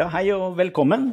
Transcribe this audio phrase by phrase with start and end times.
[0.00, 1.10] Ja, hei og velkommen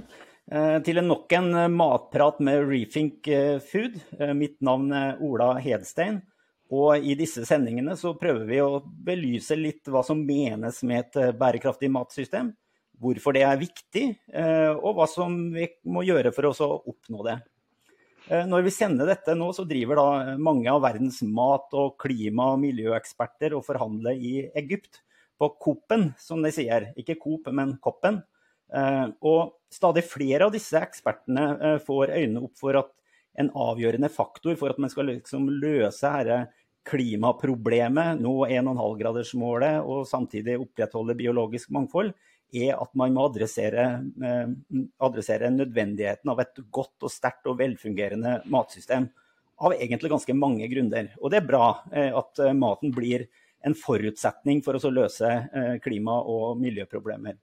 [0.47, 3.97] eh, til nok en eh, matprat med Rethink eh, Food.
[4.39, 6.21] Mitt navn er Ola Hedstein.
[6.71, 11.35] Og i disse sendingene så prøver vi å belyse litt hva som menes med et
[11.35, 12.53] bærekraftig matsystem.
[13.03, 14.05] Hvorfor det er viktig,
[14.79, 17.35] og hva som vi må gjøre for å oppnå det.
[18.47, 22.63] Når vi sender dette nå, så driver da mange av verdens mat- og klima- og
[22.63, 25.03] miljøeksperter og forhandler i Egypt.
[25.37, 26.93] På Coop-en, som de sier.
[26.99, 28.23] Ikke Coop, men Koppen.
[28.73, 32.93] Eh, og stadig flere av disse ekspertene eh, får øynene opp for at
[33.39, 36.47] en avgjørende faktor for at man skal liksom løse dette
[36.87, 42.13] klimaproblemet, nå 1,5-gradersmålet og samtidig opprettholde biologisk mangfold,
[42.55, 43.87] er at man må adressere,
[44.23, 44.53] eh,
[45.03, 49.09] adressere nødvendigheten av et godt og sterkt og velfungerende matsystem.
[49.59, 51.11] Av egentlig ganske mange grunner.
[51.19, 53.25] Og det er bra at maten blir
[53.65, 55.31] en forutsetning for å løse
[55.81, 57.39] klima- og miljøproblemer.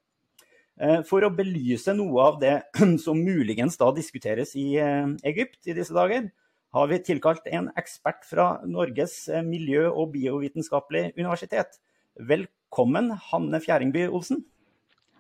[0.75, 2.55] Eh, for å belyse noe av det
[3.05, 6.33] som muligens da diskuteres i eh, Egypt i disse dager,
[6.75, 11.79] har vi tilkalt en ekspert fra Norges eh, miljø- og biovitenskapelige universitet.
[12.19, 14.43] Velkommen, Hanne Fjæringby Olsen.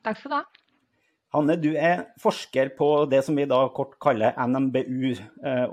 [0.02, 0.44] Takk skal du ha.
[1.34, 5.16] Hanne, du er forsker på det som vi da kort kaller NMBU,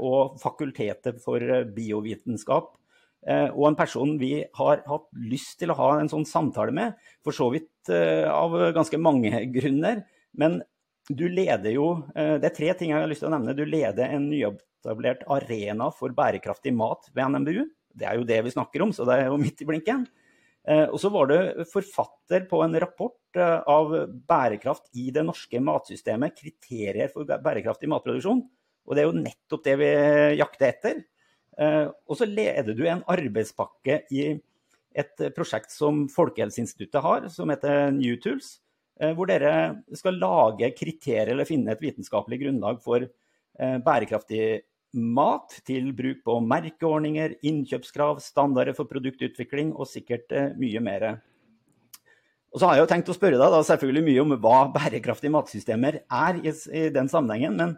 [0.01, 1.37] og Fakultetet for
[1.75, 2.71] biovitenskap
[3.53, 7.35] og en person vi har hatt lyst til å ha en sånn samtale med, for
[7.35, 10.03] så vidt eh, av ganske mange grunner.
[10.37, 10.61] Men
[11.09, 13.57] du leder jo eh, Det er tre ting jeg har lyst til å nevne.
[13.57, 17.61] Du leder en nyetablert arena for bærekraftig mat ved NMBU.
[17.93, 20.07] Det er jo det vi snakker om, så det er jo midt i blinken.
[20.61, 23.91] Og så var du forfatter på en rapport av
[24.29, 28.43] bærekraft i det norske matsystemet, kriterier for bærekraftig matproduksjon.
[28.85, 29.89] Og det er jo nettopp det vi
[30.37, 31.01] jakter etter.
[31.59, 34.25] Eh, og så leder du en arbeidspakke i
[34.91, 38.57] et prosjekt som Folkehelseinstituttet har, som heter New Tools,
[39.01, 44.61] eh, hvor dere skal lage kriterier eller finne et vitenskapelig grunnlag for eh, bærekraftig
[44.91, 51.05] mat til bruk på merkeordninger, innkjøpskrav, standarder for produktutvikling og sikkert mye mer.
[52.51, 55.31] Og så har jeg jo tenkt å spørre deg da, selvfølgelig mye om hva bærekraftige
[55.31, 57.55] matsystemer er i, i den sammenhengen.
[57.55, 57.77] men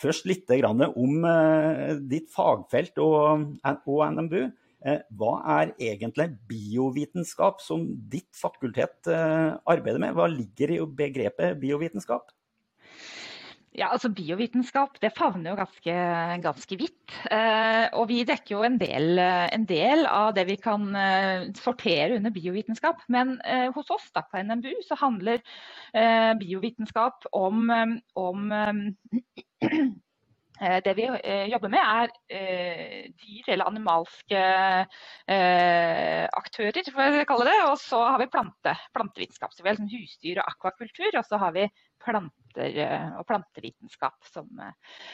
[0.00, 3.50] Først litt om eh, ditt fagfelt og,
[3.84, 4.42] og NMBU.
[4.80, 10.14] Eh, hva er egentlig biovitenskap som ditt fakultet eh, arbeider med?
[10.16, 12.32] Hva ligger i begrepet biovitenskap?
[13.70, 15.94] Ja, altså Biovitenskap det favner jo ganske,
[16.42, 17.14] ganske vidt.
[17.30, 22.16] Eh, og vi dekker jo en del, en del, av det vi kan eh, sortere
[22.18, 23.04] under biovitenskap.
[23.08, 25.42] Men eh, hos oss da, på NMBU så handler
[26.40, 27.70] biovitenskap om,
[28.18, 28.52] om
[30.60, 34.40] Eh, det vi eh, jobber med, er eh, dyr eller animalske
[36.40, 37.56] aktører, for å kalle det.
[37.70, 39.54] Og så har vi plante, plantevitenskap.
[39.54, 41.10] Så vi har liksom husdyr og akvakultur.
[41.14, 41.64] Og så har vi
[42.04, 42.78] planter
[43.14, 44.48] og plantevitenskap, som,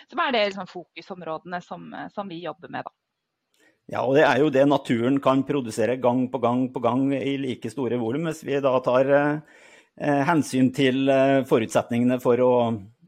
[0.09, 2.87] som er de liksom, fokusområdene som, som, vi jobber med.
[2.87, 3.67] Da.
[3.93, 7.37] Ja, og det er jo det naturen kan produsere gang på gang på gang i
[7.43, 11.13] like store volum, hvis vi da tar eh, hensyn til
[11.51, 12.53] forutsetningene for å,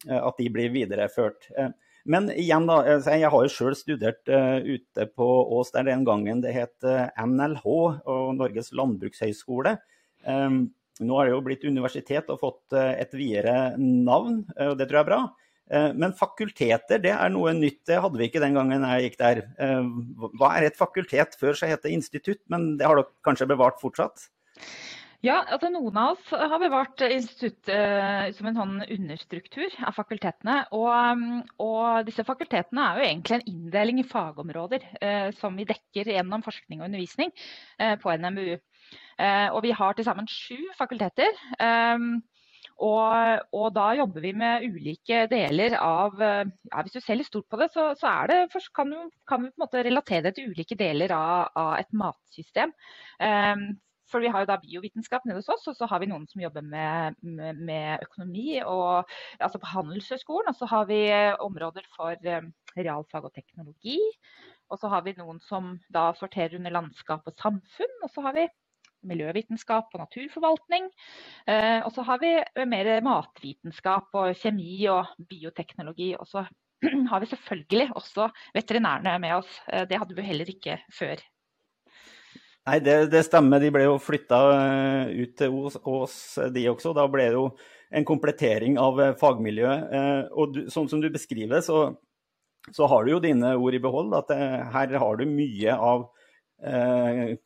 [0.07, 1.49] at de blir videreført.
[1.57, 1.73] Eh,
[2.09, 2.81] men igjen, da.
[3.05, 5.27] Jeg har jo sjøl studert uh, ute på
[5.59, 9.77] Ås der den gangen det het uh, eh, NLH og Norges landbrukshøgskole.
[10.25, 10.71] Um,
[11.07, 15.01] nå har det jo blitt universitet og fått uh, et videre navn, og det tror
[15.01, 15.23] jeg er bra.
[15.69, 19.41] Men fakulteter det er noe nytt, det hadde vi ikke den gangen jeg gikk der.
[20.41, 21.37] Hva er et fakultet?
[21.37, 24.25] Før så het det institutt, men det har dere kanskje bevart fortsatt?
[25.19, 30.61] Ja, altså Noen av oss har bevart institutt eh, som en sånn understruktur av fakultetene.
[30.79, 35.67] Og, mm, og, disse fakultetene er jo egentlig en inndeling i fagområder eh, som vi
[35.67, 38.61] dekker gjennom forskning og undervisning eh, på NMBU.
[39.19, 41.35] Og vi har til sammen sju fakulteter.
[41.59, 42.21] Um,
[42.79, 47.49] og, og, da jobber vi med ulike deler av ja, Hvis du ser litt stort
[47.51, 48.37] på det, så, så det,
[48.77, 51.91] kan, du, kan, vi på en måte relatere det til ulike deler av, av et
[51.91, 52.75] matsystem.
[53.19, 53.73] Um,
[54.09, 56.41] for vi har jo da biovitenskap nede hos oss, og så har vi noen som
[56.41, 60.49] jobber med, med, med økonomi, og, altså på Handelshøyskolen.
[60.53, 62.17] Og så har vi eh, områder for
[62.79, 63.99] realfag og teknologi.
[64.69, 67.95] Og så har vi noen som da sorterer under landskap og samfunn.
[68.05, 68.49] Og så har vi
[69.07, 70.89] miljøvitenskap og naturforvaltning.
[71.47, 72.35] Eh, og så har vi
[72.69, 76.15] mer matvitenskap og kjemi og bioteknologi.
[76.19, 76.45] Og så
[77.11, 79.59] har vi selvfølgelig også veterinærene med oss.
[79.73, 81.19] Eh, det hadde vi heller ikke før
[82.69, 83.63] Nei, det, det, stemmer.
[83.63, 85.55] De ble jo flytta eh, ut til
[85.89, 86.17] Ås,
[86.53, 86.93] de også.
[86.97, 87.47] Da ble det jo
[87.97, 89.95] en komplettering av eh, fagmiljøet.
[89.97, 91.87] Eh, og du, sånn som du beskriver, så,
[92.69, 94.13] så, har du jo dine ord i behold.
[94.19, 94.35] At
[94.75, 96.11] her har du mye av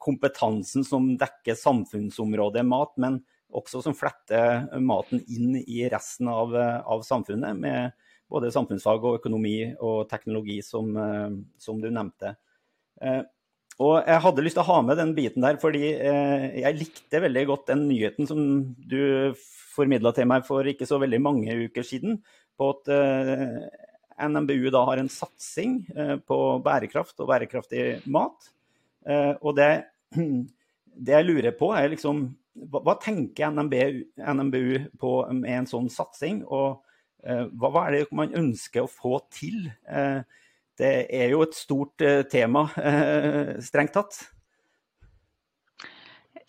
[0.00, 2.94] kompetansen som dekker samfunnsområdet mat.
[2.96, 3.20] Men
[3.52, 7.92] også som fletter maten inn i resten av, av samfunnet, med
[8.32, 10.88] både samfunnsfag og økonomi og teknologi, som,
[11.60, 12.34] som du nevnte.
[13.82, 17.44] Og jeg hadde lyst til å ha med den biten der, fordi jeg likte veldig
[17.50, 18.40] godt den nyheten som
[18.76, 19.34] du
[19.72, 22.20] formidla til meg for ikke så veldig mange uker siden,
[22.56, 22.90] på at
[24.32, 25.80] NMBU da har en satsing
[26.28, 28.52] på bærekraft og bærekraftig mat.
[29.06, 29.70] Og det,
[31.06, 35.88] det jeg lurer på, er liksom hva, hva tenker NMBU, NMBU, på med en sånn
[35.92, 36.42] satsing?
[36.44, 36.82] Og
[37.22, 39.70] hva, hva, er det man ønsker å få til?
[40.80, 42.02] det er jo et stort
[42.32, 42.64] tema,
[43.62, 44.16] strengt tatt.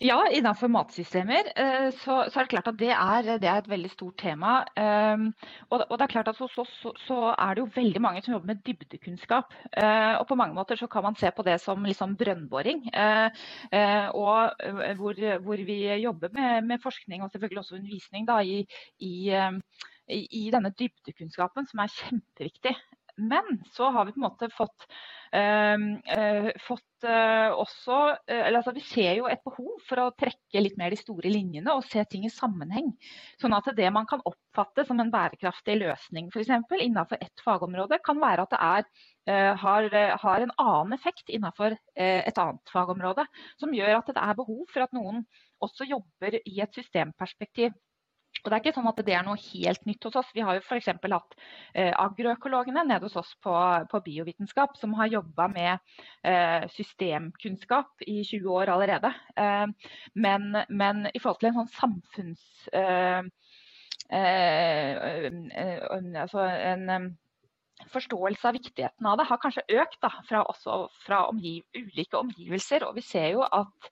[0.02, 3.68] Ja, innenfor matsystemer eh, så, så, er det klart at det er, det er et
[3.70, 4.56] veldig stort tema.
[4.74, 5.28] Um,
[5.68, 8.22] og, og, det er klart at hos oss så, så, er det jo veldig mange
[8.24, 9.54] som jobber med dybdekunnskap.
[9.76, 12.88] Uh, og på mange måter så kan man se på det som liksom brønnboring.
[14.14, 14.66] Og
[14.98, 18.64] hvor, hvor, vi jobber med, med, forskning og selvfølgelig også undervisning da, i,
[18.98, 19.30] i,
[20.08, 22.74] i denne dybdekunnskapen, som er kjempeviktig.
[23.16, 24.86] Men så har vi på en måte fått,
[25.32, 30.76] eh, fått eh, også eller, altså, Vi ser jo et behov for å trekke litt
[30.80, 32.90] mer de store linjene og se ting i sammenheng.
[33.40, 36.50] Sånn at det man kan oppfatte som en bærekraftig løsning f.eks.
[36.80, 38.90] innenfor ett fagområde, kan være at det er,
[39.30, 39.88] eh, har,
[40.26, 43.26] har, en annen effekt innenfor et annet fagområde.
[43.62, 45.22] Som gjør at det er behov for at noen
[45.62, 47.74] også jobber i et systemperspektiv.
[48.44, 50.32] Og Det er ikke sånn at det er noe helt nytt hos oss.
[50.36, 50.90] Vi har jo f.eks.
[50.92, 51.36] hatt
[51.72, 53.54] eh, agroøkologene nede hos oss på,
[53.88, 55.96] på biovitenskap, som har jobba med
[56.28, 59.14] eh, systemkunnskap i 20 år allerede.
[59.40, 59.66] Eh,
[60.26, 62.46] men, men, i forhold til en sånn samfunns...
[62.76, 63.24] Eh,
[64.12, 65.30] eh,
[66.20, 67.14] altså en
[67.92, 70.44] forståelse av viktigheten av det har kanskje økt da, fra,
[71.04, 72.86] fra omgiv, ulike omgivelser.
[72.88, 73.90] Og vi ser jo at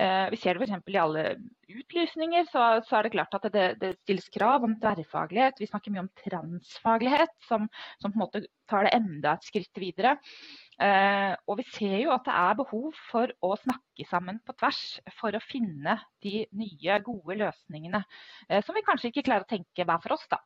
[0.00, 0.88] eh, vi ser det f.eks.
[0.90, 1.24] i alle
[1.70, 5.60] utlysninger, så, så, er det klart at det, det, stilles krav om tverrfaglighet.
[5.60, 7.68] Vi snakker mye om transfaglighet, som,
[8.02, 10.16] som, på en måte tar det enda et skritt videre.
[10.80, 14.84] Eh, og vi ser jo at det er behov for å snakke sammen på tvers
[15.18, 18.04] for å finne de nye, gode løsningene.
[18.48, 20.40] Eh, som vi kanskje ikke klarer å tenke hver for oss, da.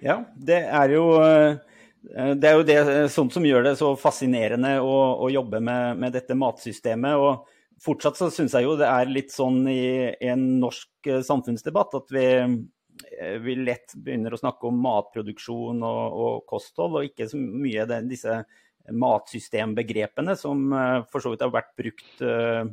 [0.00, 1.58] Ja, det er jo eh,
[2.02, 2.78] det er jo det,
[3.14, 7.14] sånt som gjør det så fascinerende å, å jobbe med, med, dette matsystemet.
[7.14, 7.46] og
[7.82, 11.94] Fortsatt så syns jeg jo det er litt sånn i, i en norsk eh, samfunnsdebatt
[11.98, 17.30] at vi, eh, vi, lett begynner å snakke om matproduksjon og, og kosthold, og ikke
[17.30, 18.42] så mye det, disse
[18.90, 20.72] matsystembegrepene som
[21.12, 22.64] for så vidt har vært brukt uh,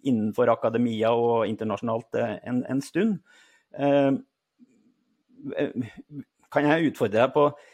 [0.00, 3.18] innenfor akademia og internasjonalt en, en stund.
[3.76, 4.16] Uh,
[6.48, 7.71] kan jeg utfordre deg på Eh,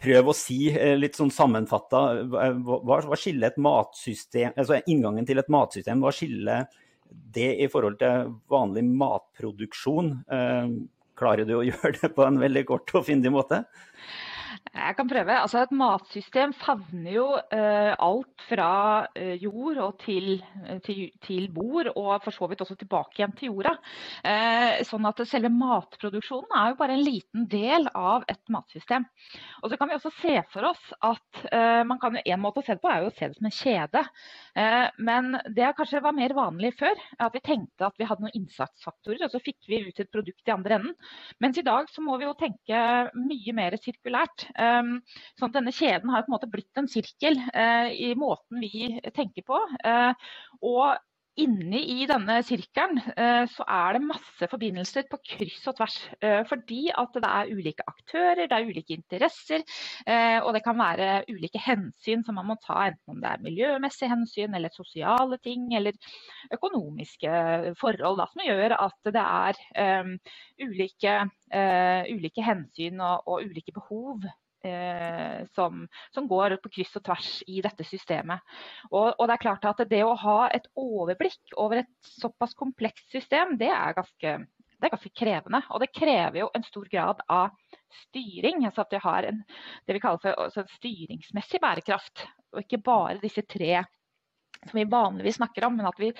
[0.00, 5.28] prøv å si eh, litt sånn sammenfatta eh, hva, hva skiller et matsystem, altså inngangen
[5.28, 6.64] til et matsystem, hva skiller
[7.10, 10.12] det i forhold til vanlig matproduksjon?
[11.18, 13.64] Klarer du å gjøre det på en veldig kort og fyndig måte?
[14.70, 15.34] Jeg kan prøve.
[15.34, 18.70] Altså Et matsystem favner jo uh, alt fra
[19.18, 23.50] uh, jord til, uh, til, til, bord, og for så vidt også tilbake igjen til
[23.50, 23.74] jorda.
[24.86, 29.06] sånn at selve matproduksjonen er jo bare en liten del av et matsystem.
[29.62, 31.42] Og så kan vi også se for oss at
[31.86, 33.54] man kan En måte å se det på er jo å se det som en
[33.54, 34.02] kjede.
[34.98, 36.98] men det kanskje var mer vanlig før.
[37.18, 40.48] At vi tenkte at vi hadde noen innsatsfaktorer, og så fikk vi ut et produkt
[40.48, 40.94] i andre enden.
[41.40, 44.46] Mens i dag så må vi jo tenke mye mer sirkulært.
[44.60, 44.96] Ehm,
[45.40, 49.46] sånn denne kjeden har på en måte blitt en sirkel eh, i måten vi tenker
[49.46, 49.62] på.
[49.84, 51.06] Eh, og
[51.40, 55.94] Inni i denne sirkelen eh, så er det masse forbindelser på kryss og tvers.
[56.50, 59.62] Fordi at det er ulike aktører, det er ulike interesser.
[60.42, 64.10] Og det kan være ulike hensyn som man må ta, enten om det er miljømessige
[64.10, 65.96] hensyn, eller sosiale ting, eller
[66.58, 67.32] økonomiske
[67.80, 68.20] forhold.
[68.20, 69.64] Da, som gjør at det er
[70.02, 70.12] um,
[70.66, 71.16] ulike,
[72.10, 74.28] ulike, hensyn og, og ulike behov
[74.62, 78.44] Eh, som, som, går på kryss og tvers i dette systemet.
[78.90, 83.08] Og, og, det er klart at det å ha et overblikk over et såpass komplekst
[83.08, 85.62] system, det er ganske, det er ganske krevende.
[85.72, 87.56] Og det krever jo en stor grad av
[88.02, 88.66] styring.
[88.68, 89.40] altså At vi har en,
[89.88, 92.26] det vi kaller for altså styringsmessig bærekraft.
[92.52, 93.80] Og ikke bare disse tre
[94.66, 96.10] som vi vanligvis snakker om, men at vi,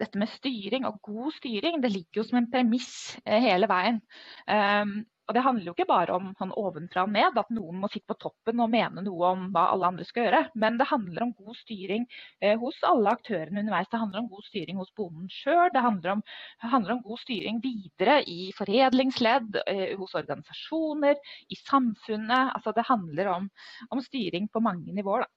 [0.00, 4.00] dette med styring og god styring det ligger jo som en premiss eh, hele veien.
[4.48, 7.88] Um, og Det handler jo ikke bare om sånn ovenfra og ned, at noen må
[7.92, 10.42] sitte på toppen og mene noe om hva alle andre skal gjøre.
[10.60, 12.04] Men det handler om god styring
[12.40, 13.88] eh, hos alle aktørene underveis.
[13.92, 15.70] Det handler om god styring hos bonden sjøl.
[15.72, 16.24] Det handler om,
[16.60, 21.16] handler om, god styring videre i foredlingsledd, eh, hos organisasjoner,
[21.48, 22.52] i samfunnet.
[22.58, 23.48] Altså Det handler om,
[23.90, 25.24] om styring på mange nivåer.
[25.24, 25.32] da.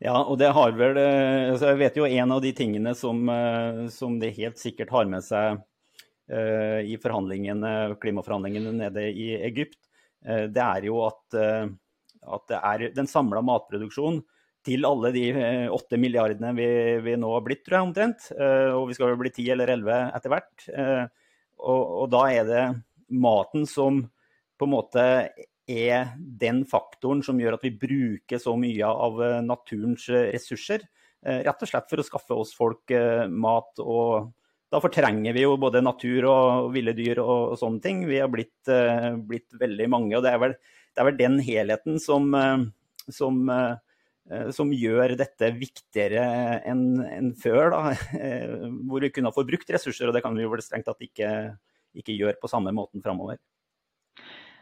[0.00, 3.20] Ja, og det har vel eh, altså Jeg vet jo en av de tingene som,
[3.28, 5.60] eh, som det helt sikkert har med seg
[6.30, 9.80] i klimaforhandlingene nede i Egypt,
[10.22, 14.20] det er jo at, at det er den samla matproduksjonen
[14.62, 15.24] til alle de
[15.72, 16.68] åtte milliardene vi,
[17.02, 18.28] vi, nå har blitt, tror jeg omtrent.
[18.76, 20.66] Og vi skal jo bli ti eller elleve etter hvert.
[21.60, 22.64] Og, og, da er det
[23.10, 24.02] maten som
[24.60, 25.04] på en måte
[25.70, 30.84] er den faktoren som gjør at vi bruker så mye av eh, naturens eh, ressurser.
[31.22, 32.92] Eh, rett og slett for å skaffe oss folk
[33.30, 33.78] mat.
[33.78, 34.32] og
[34.70, 38.04] Da fortrenger vi jo både natur og ville dyr og, sånne ting.
[38.06, 38.70] Vi har blitt,
[39.26, 40.14] blitt, veldig mange.
[40.16, 40.54] og Det er vel,
[40.94, 42.30] det er vel den helheten som,
[43.10, 43.40] som,
[44.54, 46.22] som, gjør dette viktigere
[46.70, 47.74] enn en før.
[47.74, 47.96] Da,
[48.86, 51.32] hvor vi kunne ha forbrukt ressurser, og det kan vi vel strengt tatt ikke,
[51.98, 53.42] ikke gjøre på samme måten framover.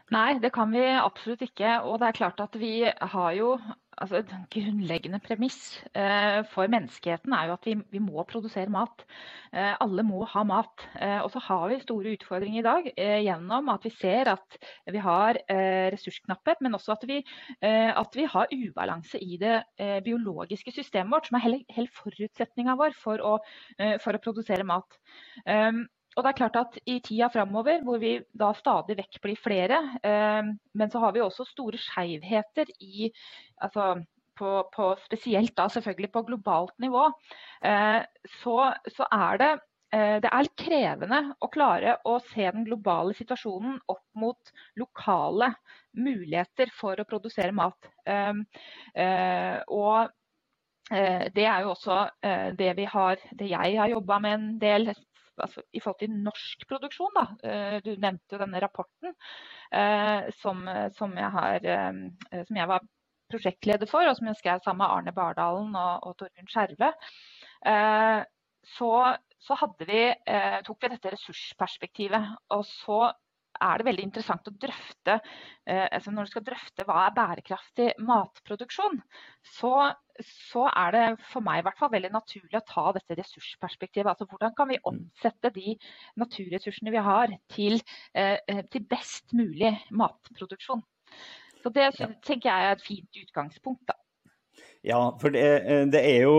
[0.09, 1.75] Nei, det kan vi absolutt ikke.
[1.85, 3.53] Og det er klart at vi har jo
[3.99, 5.57] altså Et grunnleggende premiss
[5.91, 9.03] eh, for menneskeheten er jo at vi, vi må produsere mat.
[9.51, 10.85] Eh, alle må ha mat.
[10.95, 14.59] Eh, og så har vi store utfordringer i dag eh, gjennom at vi ser at
[14.87, 17.19] vi har eh, ressursknapphet, men også at vi,
[17.59, 19.57] eh, at vi, har ubalanse i det
[20.05, 23.37] biologiske systemet vårt, som er hele, hele forutsetninga vår for å,
[23.99, 24.99] for å, produsere mat.
[25.43, 25.87] Um,
[26.19, 29.79] og det er klart at I tida framover, hvor vi da stadig vekk blir flere,
[30.03, 33.07] eh, men så har vi også store skjevheter i
[33.63, 33.93] altså
[34.39, 37.07] på, på, spesielt da selvfølgelig på globalt nivå,
[37.65, 38.01] eh,
[38.41, 38.57] så,
[38.91, 39.49] så, er det
[39.95, 45.53] eh, det er krevende å klare å se den globale situasjonen opp mot lokale
[45.97, 47.91] muligheter for å produsere mat.
[48.07, 48.33] Eh,
[49.03, 50.15] eh, og
[50.89, 51.95] det er jo også
[52.57, 54.87] det, har, det jeg har jobba med en del
[55.43, 57.15] altså, i forhold til norsk produksjon.
[57.17, 57.25] Da.
[57.43, 60.65] Eh, du nevnte jo denne rapporten eh, som,
[60.97, 62.85] som, jeg har, eh, som, jeg var
[63.29, 66.93] prosjektleder for, og som jeg skrev sammen med Arne Bardalen og, og Torbjørn Skjerve.
[68.69, 68.89] Så,
[69.39, 70.01] så vi,
[70.65, 72.25] tok vi dette ressursperspektivet.
[72.55, 72.99] Og så
[73.61, 77.87] er det veldig interessant å drøfte eh, altså Når du skal drøfte hva er bærekraftig
[78.05, 78.99] matproduksjon,
[79.55, 79.73] så,
[80.19, 84.11] så, er det for meg i hvert fall veldig naturlig å ta dette ressursperspektivet.
[84.11, 85.75] altså Hvordan kan vi omsette de
[86.19, 87.79] naturressursene vi har, til,
[88.13, 90.83] eh, til best mulig matproduksjon.
[91.59, 91.89] Så Det
[92.23, 93.83] tenker jeg er et fint utgangspunkt.
[93.87, 93.97] da.
[94.83, 96.35] Ja, for det, eh, det er jo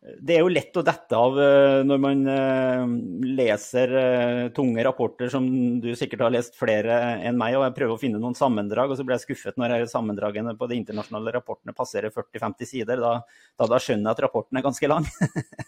[0.00, 2.92] det er jo lett å dette av eh, når man eh,
[3.36, 5.44] leser eh, tunge rapporter, som
[5.82, 6.96] du sikkert har lest flere
[7.28, 7.58] enn meg.
[7.58, 10.70] og Jeg prøver å finne noen sammendrag, og så blir jeg skuffet når sammendragene på
[10.70, 13.04] de internasjonale rapportene passerer 40-50 sider.
[13.04, 13.12] Da,
[13.60, 15.10] da, da, skjønner jeg at rapporten er ganske lang.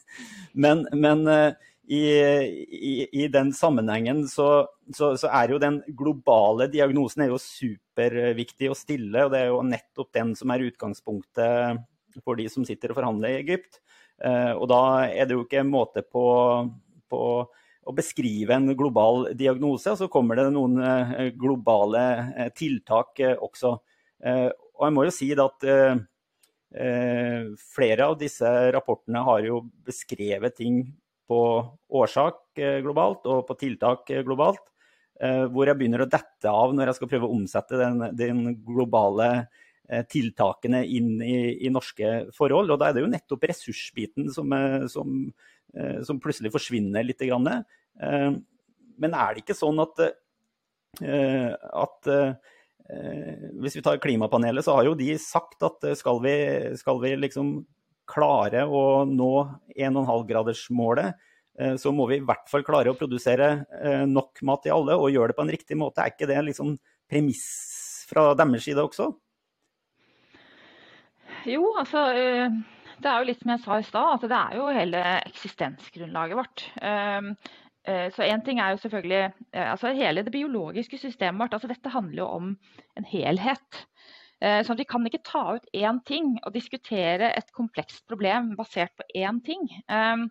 [0.65, 4.49] men, men i, i, i, den sammenhengen så,
[4.97, 9.27] så, så, er jo den globale diagnosen er jo superviktig å stille.
[9.27, 11.83] og Det er jo nettopp den som er utgangspunktet
[12.25, 13.83] for de som sitter og forhandler i Egypt.
[14.23, 16.25] Eh, og da er det jo ikke en måte på,
[17.11, 17.23] på
[17.83, 22.05] å beskrive en global diagnose, og så kommer det noen eh, globale
[22.37, 23.77] eh, tiltak også.
[24.23, 25.65] Og jeg må jo si at
[27.75, 30.77] flere av disse rapportene har jo beskrevet ting
[31.27, 31.41] på
[31.91, 34.63] årsak globalt og på tiltak globalt,
[35.19, 39.29] hvor jeg begynner å dette av når jeg skal prøve å omsette den, den globale
[40.09, 42.73] tiltakene inn i, i, norske forhold.
[42.73, 45.19] Og da er det jo nettopp ressursbiten som, eh, som,
[45.77, 47.23] eh, som plutselig forsvinner litt.
[49.03, 50.01] Men er det ikke sånn at,
[51.03, 52.09] at
[53.63, 56.35] hvis vi tar Klimapanelet, så har jo de sagt at skal vi,
[56.79, 57.55] skal vi liksom
[58.09, 59.33] klare å nå
[59.73, 61.19] 1,5-gradersmålet,
[61.81, 63.65] så må vi i hvert fall klare å produsere
[64.09, 66.05] nok mat til alle og gjøre det på en riktig måte.
[66.05, 66.77] Er ikke det liksom
[67.11, 67.45] premiss
[68.09, 69.11] fra deres side også?
[71.47, 72.55] Jo, altså eh,
[73.03, 76.39] det er jo litt som jeg sa i stad, at det er jo hele eksistensgrunnlaget
[76.39, 76.65] vårt.
[76.87, 77.33] Ehm,
[77.89, 81.57] eh, så én ting er jo selvfølgelig eh, altså Hele det biologiske systemet vårt.
[81.59, 82.53] altså Dette handler jo om
[82.97, 83.83] en helhet.
[84.43, 89.07] Så vi kan ikke ta ut én ting og diskutere et komplekst problem basert på
[89.23, 89.69] én ting.
[89.87, 90.25] Ehm,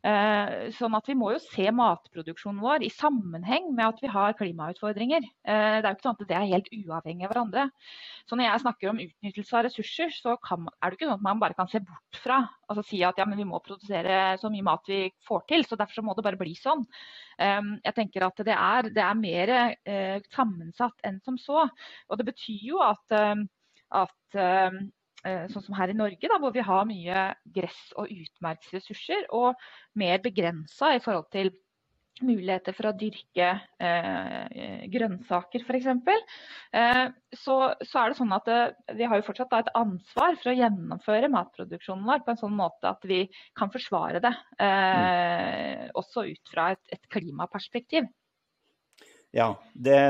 [0.00, 4.36] Eh, sånn at Vi må jo se matproduksjonen vår i sammenheng med at vi har
[4.38, 5.26] klimautfordringer.
[5.44, 7.66] Eh, det er jo ikke sånn at det er helt uavhengig av hverandre.
[8.24, 11.26] Så Når jeg snakker om utnyttelse av ressurser, så kan, er det ikke sånn at
[11.28, 12.40] man bare kan se bort fra
[12.70, 15.98] altså si at ja, vi må produsere så mye mat vi får til, så derfor
[15.98, 16.86] så må det bare bli sånn.
[17.40, 19.52] Um, jeg tenker at Det er, det er mer
[20.30, 21.66] sammensatt enn som så.
[22.08, 23.18] Og Det betyr jo at,
[24.00, 24.40] at
[25.28, 29.58] Eh, sånn som her i Norge, da, hvor vi har mye gress- og utmarksressurser, og
[30.00, 31.52] mer begrensa i forhold til
[32.24, 33.48] muligheter for å dyrke
[33.80, 35.88] eh, grønnsaker f.eks.,
[36.76, 37.02] eh,
[37.36, 40.56] så, så er det sånn at eh, vi har jo fortsatt et ansvar for å
[40.58, 43.22] gjennomføre matproduksjonen vår på en sånn måte at vi
[43.58, 48.08] kan forsvare det, eh, også ut fra et, et klimaperspektiv.
[49.36, 50.00] Ja, det,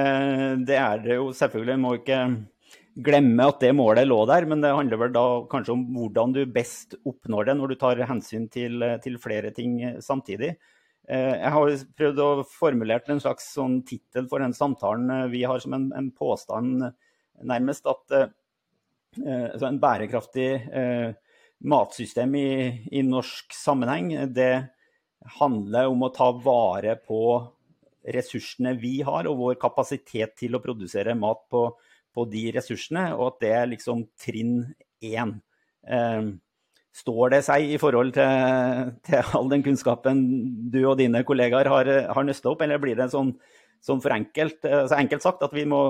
[0.64, 1.75] det, er det jo selvfølgelig.
[1.75, 2.21] Jeg må ikke
[3.05, 6.43] glemme at det målet lå der, men det handler vel da kanskje om hvordan du
[6.49, 10.55] best oppnår det når du tar hensyn til, til flere ting samtidig.
[11.11, 15.43] Eh, jeg har prøvd å formulere en slags sånn tittel for den samtalen eh, vi
[15.49, 16.85] har som en, en påstand,
[17.50, 20.49] nærmest, at uh, en bærekraftig
[21.73, 22.50] matsystem i,
[22.93, 24.69] i, norsk sammenheng, det
[25.38, 27.23] handler om å ta vare på
[28.12, 31.64] ressursene vi har, og vår kapasitet til å produsere mat på,
[32.12, 34.61] på de ressursene, og at det er liksom trinn
[35.00, 35.38] én.
[35.88, 36.37] Uh,
[36.97, 40.23] Står det seg i forhold til, til, all den kunnskapen
[40.73, 43.35] du og dine kollegaer har, har nøsta opp, eller blir det sånn,
[43.85, 45.85] sånn for enkelt, så enkelt sagt at vi må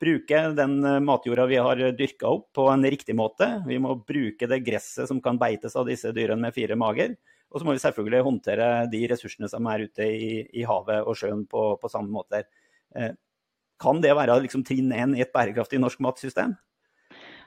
[0.00, 3.46] bruke den matjorda vi har dyrka opp på en riktig måte.
[3.68, 7.14] Vi må bruke det gresset som kan beites av disse dyrene med fire mager.
[7.54, 11.14] Og så må vi selvfølgelig håndtere de ressursene som er ute i, i havet og
[11.18, 12.42] sjøen på, på samme måte.
[12.98, 13.12] Eh,
[13.80, 16.56] kan det være liksom, trinn én i et bærekraftig norsk matsystem?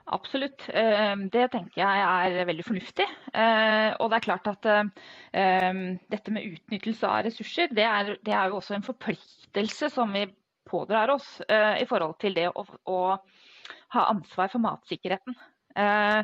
[0.08, 0.70] Absolutt.
[0.72, 2.04] Ehm, det tenker jeg
[2.40, 3.06] er veldig fornuftig.
[3.36, 8.36] Eh, og det er klart at ehm, dette med utnyttelse av ressurser, det er, det
[8.36, 10.24] er jo også en forpliktelse som vi
[10.68, 13.00] pådrar oss eh, i forhold til det å, å
[13.98, 15.36] ha ansvar for matsikkerheten.
[15.76, 16.22] Eh,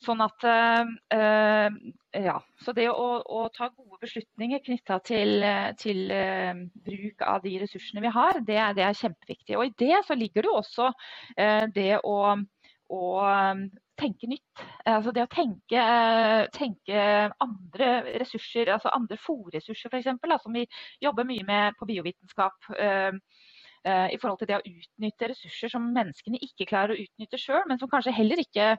[0.00, 0.48] sånn at
[2.10, 2.38] Ja.
[2.64, 5.44] Så det å, å ta gode beslutninger knytta til,
[5.78, 9.58] til bruk av de ressursene vi har, det, det, er kjempeviktig.
[9.60, 10.88] Og i det så ligger det jo også
[11.76, 12.16] det å
[12.90, 13.62] å um,
[14.00, 14.64] tenke nytt.
[14.88, 15.84] Altså det å tenke,
[16.56, 17.04] tenke
[17.44, 17.90] andre
[18.22, 20.66] ressurser, altså andre fòrressurser f.eks., som vi
[21.04, 22.70] jobber mye med på biovitenskap.
[22.74, 23.14] Uh,
[23.86, 27.80] I forhold til det å utnytte ressurser som menneskene ikke klarer å utnytte sjøl, men
[27.80, 28.74] som kanskje heller ikke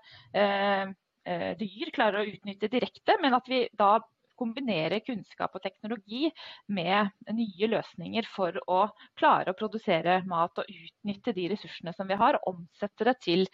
[1.57, 3.15] dyr klarer å utnytte direkte.
[3.21, 3.95] Men at vi da
[4.41, 6.29] kombinerer kunnskap og teknologi
[6.73, 8.81] med nye løsninger for å
[9.19, 13.47] klare å produsere mat og utnytte de ressursene som vi har, og omsette det til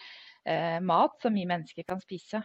[0.47, 2.41] eh, mat som vi mennesker kan spise.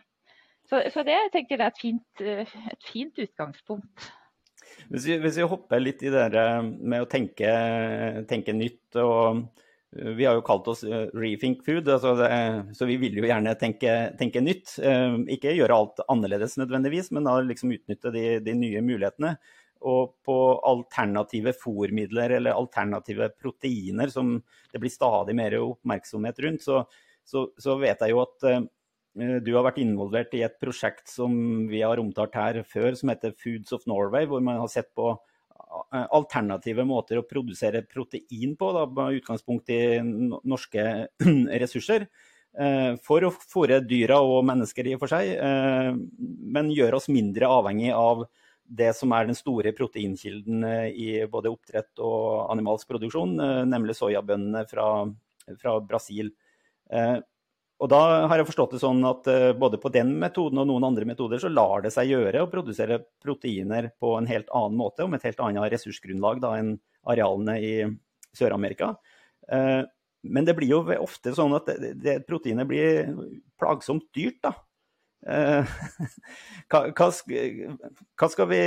[0.69, 4.11] Så, så det jeg tenker jeg er et fint, eh, et fint utgangspunkt.
[4.93, 6.47] Hvis vi, hvis vi, hopper litt i det
[6.79, 7.51] med å tenke,
[8.31, 9.43] tenke, nytt og
[9.93, 12.31] eh, Vi har jo kalt oss eh, Rethink Food, altså det,
[12.79, 14.79] så vi vil jo gjerne tenke, tenke, nytt.
[15.35, 19.37] Ikke gjøre alt annerledes nødvendigvis, men da liksom utnytte de, de nye mulighetene.
[19.83, 24.37] Og på alternative fòrmidler eller alternative proteiner, som
[24.71, 26.85] det blir stadig mer oppmerksomhet rundt, så,
[27.25, 28.63] så, så vet jeg jo at uh,
[29.15, 31.35] du har vært involvert i et prosjekt som
[31.69, 35.11] vi har omtalt her før, som heter Foods of Norway, hvor man har sett på
[35.13, 40.87] eh, alternative måter å produsere protein på, da, med utgangspunkt i norske
[41.63, 42.07] ressurser.
[42.57, 45.35] Uh, for å fôre dyra og mennesker i og for seg,
[46.57, 48.25] men gjøre oss mindre avhengig av
[48.65, 53.37] det som er den store proteinkilden i både oppdrett og animalsk produksjon,
[53.69, 54.87] nemlig soyabønnene fra,
[55.61, 56.33] fra Brasil.
[56.93, 57.19] Eh,
[57.83, 60.87] og da har jeg forstått det sånn at eh, både på den metoden og noen
[60.87, 65.03] andre metoder så lar det seg gjøre å produsere proteiner på en helt annen måte
[65.03, 66.77] og med et helt annet ressursgrunnlag da, enn
[67.11, 67.73] arealene i
[68.39, 68.93] Sør-Amerika.
[69.51, 69.83] Eh,
[70.23, 73.09] men det blir jo ofte sånn at det, proteinet blir
[73.59, 74.39] plagsomt dyrt.
[74.45, 74.55] da.
[75.23, 75.75] Eh,
[76.73, 78.63] hva, hva, skal vi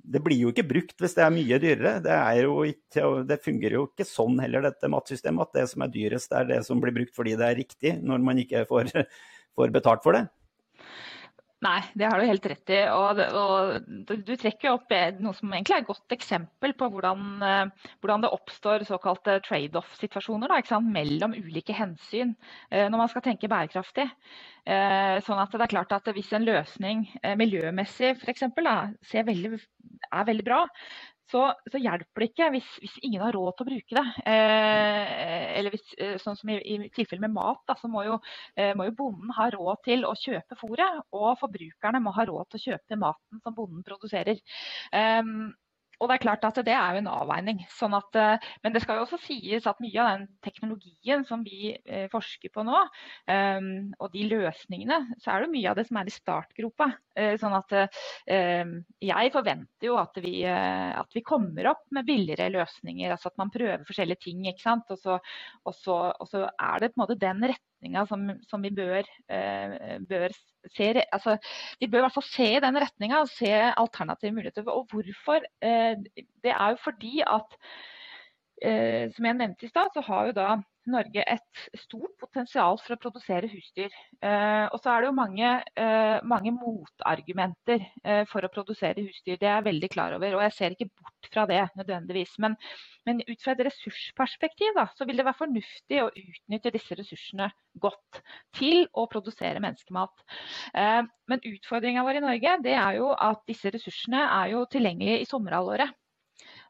[0.00, 1.94] Det blir jo ikke brukt hvis det er mye dyrere.
[2.04, 5.92] Det, er ikke, det, fungerer jo ikke sånn heller, dette matsystemet, at det som er
[5.92, 8.92] dyrest, er det som blir brukt fordi det er riktig, når man ikke får,
[9.58, 10.26] får betalt for det.
[11.58, 12.76] Nei, det har du helt rett i.
[12.94, 17.88] Og, og, du trekker opp noe som egentlig er et godt eksempel på hvordan, eh,
[17.98, 20.54] hvordan det oppstår såkalte trade-off-situasjoner
[20.86, 22.36] mellom ulike hensyn
[22.70, 24.06] eh, når man skal tenke bærekraftig.
[24.68, 30.46] Eh, sånn at det er klart at Hvis en løsning miljømessig for eksempel, er veldig
[30.46, 30.62] bra,
[31.30, 34.04] så, så, hjelper det ikke hvis, hvis, ingen har råd til å bruke det.
[34.32, 38.18] Eh, eller hvis, eh, sånn som i, i tilfelle med mat, da, så må jo,
[38.56, 41.02] eh, må jo, bonden ha råd til å kjøpe fôret.
[41.12, 44.40] Og forbrukerne må ha råd til å kjøpe maten som bonden produserer.
[44.92, 45.34] Eh,
[45.98, 47.64] og det er klart at det er jo en avveining.
[47.74, 51.42] Sånn at, eh, men det skal jo også sies at mye av den teknologien som
[51.46, 52.82] vi eh, forsker på nå,
[53.28, 56.90] um, og de løsningene, så er det mye av det som er i startgropa.
[57.18, 57.72] Sånn at
[59.02, 63.10] jeg forventer jo at vi, at vi, kommer opp med billigere løsninger.
[63.10, 64.44] altså At man prøver forskjellige ting.
[64.46, 64.92] ikke sant?
[64.94, 65.16] Og så,
[65.66, 68.70] og så, og så er det på en måte den retningen retninga som, som, vi
[68.74, 70.34] bør, eh, bør
[70.74, 71.38] se altså,
[71.80, 74.66] Vi bør i hvert fall se i den retninga og se alternative muligheter.
[74.68, 75.40] Og hvorfor?
[75.62, 75.96] Eh,
[76.42, 77.58] det er jo fordi at
[78.62, 80.56] eh, som jeg nevnte i stad, så har jo da
[80.90, 83.92] Norge et stort potensial for å produsere husdyr.
[84.24, 89.36] Eh, og så er det jo mange, eh, mange motargumenter eh, for å produsere husdyr.
[89.36, 92.34] Det er jeg veldig klar over, og jeg ser ikke bort fra det nødvendigvis.
[92.44, 92.56] Men,
[93.08, 97.50] men ut fra et ressursperspektiv da, så vil det være fornuftig å utnytte disse ressursene
[97.78, 98.22] godt
[98.58, 100.24] til å produsere menneskemat.
[100.74, 105.28] Men utfordringa vår i Norge det er jo at disse ressursene er jo tilgjengelige i
[105.28, 105.94] sommerhalvåret.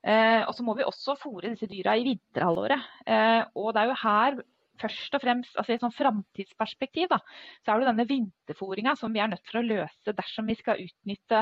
[0.07, 2.87] Eh, og så må vi også fôre disse dyra i vinterhalvåret.
[3.07, 4.41] Eh, og det er jo her
[4.79, 7.19] først og fremst, altså I et sånn framtidsperspektiv da,
[7.65, 10.85] så er det denne vinterfôringa som vi er nødt til å løse dersom vi skal
[10.85, 11.41] utnytte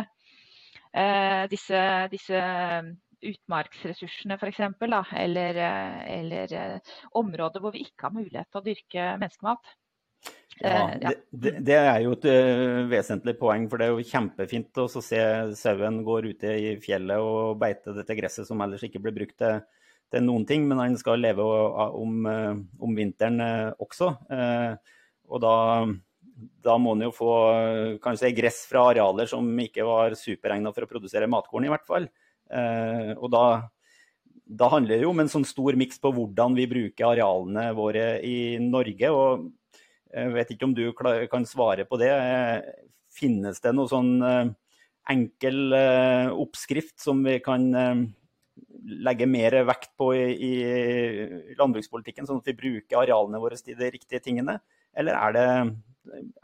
[0.97, 2.41] eh, disse, disse
[3.27, 4.63] utmarksressursene f.eks.
[5.21, 5.61] Eller,
[6.17, 6.57] eller
[7.21, 9.77] områder hvor vi ikke har mulighet til å dyrke menneskemat.
[10.61, 14.81] Ja, eh, det, det, er jo et uh, vesentlig poeng, for det er jo kjempefint
[14.81, 15.21] å se
[15.59, 19.61] sauen går ute i fjellet og beite dette gresset som ellers ikke blir brukt til,
[20.13, 23.43] til noen ting, men han skal leve om, uh, om vinteren
[23.83, 24.15] også.
[25.27, 25.55] og da,
[26.65, 27.31] da, må han jo få
[28.03, 32.09] kanskje gress fra arealer som ikke var superegna for å produsere matkorn, i hvert fall.
[33.19, 33.45] og da,
[34.47, 38.09] da handler det jo om en sånn stor miks på hvordan vi bruker arealene våre
[38.25, 39.11] i Norge.
[39.11, 39.49] og
[40.13, 42.13] jeg vet ikke om du kan svare på det.
[43.17, 44.53] Finnes det noe sånn eh,
[45.13, 48.03] enkel eh, oppskrift som vi kan eh,
[49.07, 50.53] legge mer vekt på i,
[51.59, 54.59] landbrukspolitikken, sånn at vi bruker arealene våre til de riktige tingene?
[54.97, 55.49] Eller er det,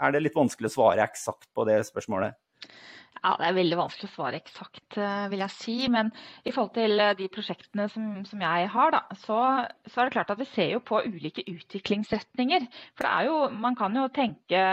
[0.00, 2.36] er det litt vanskelig å svare eksakt på det spørsmålet?
[3.20, 4.96] Ja, Det er veldig vanskelig å svare eksakt,
[5.30, 5.76] vil jeg si.
[5.92, 6.10] Men
[6.42, 9.38] i forhold til de prosjektene som, som jeg har, da, så,
[9.86, 12.66] så, er det klart at vi ser jo på ulike utviklingsretninger.
[12.96, 14.64] For det er jo, man kan jo tenke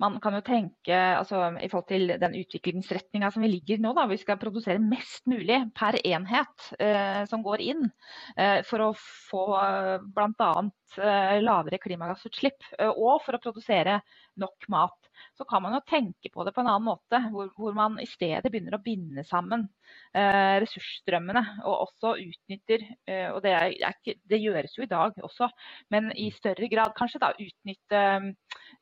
[0.00, 4.06] man kan jo tenke altså, i forhold til den utviklingsretninga som vi ligger nå, da,
[4.08, 7.90] vi skal produsere mest mulig per enhet eh, som går inn,
[8.36, 10.52] eh, for å få eh, bl.a.
[10.98, 14.00] Eh, lavere klimagassutslipp, eh, og for å produsere
[14.42, 17.20] nok mat så kan man jo tenke på det på en annen måte.
[17.32, 19.66] Hvor, hvor man i stedet begynner å binde sammen
[20.14, 21.42] eh, ressursstrømmene.
[21.64, 25.50] Og også utnytter, eh, og det, er, er, det, gjøres jo i dag også,
[25.92, 28.02] men i større grad kanskje da utnytte,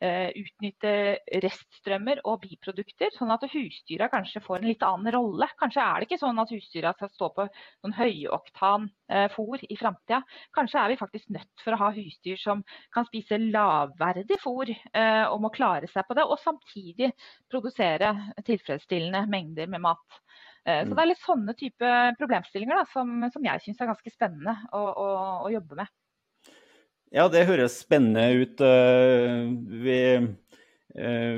[0.04, 0.94] eh, utnytte
[1.44, 3.12] reststrømmer og biprodukter.
[3.16, 5.50] Sånn at husdyra kanskje får en litt annen rolle.
[5.60, 7.48] Kanskje er det ikke sånn at husdyra skal stå på
[7.82, 10.22] sånn høyoktan eh, fôr i framtida.
[10.56, 12.62] Kanskje er vi faktisk nødt for å ha husdyr som
[12.94, 16.26] kan spise lavverdig fôr eh, og må klare seg på det.
[16.26, 17.12] Og samtidig
[17.50, 18.14] produsere
[18.46, 20.20] tilfredsstillende mengder med mat.
[20.64, 20.94] Eh, så mm.
[20.94, 24.82] det er litt sånne type problemstillinger da, som, som, jeg syns er ganske spennende å,
[24.82, 25.08] å,
[25.46, 25.94] å, jobbe med.
[27.14, 28.60] Ja, det høres spennende ut.
[28.60, 29.44] Eh,
[29.84, 30.00] vi,